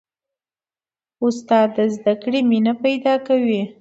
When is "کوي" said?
3.27-3.61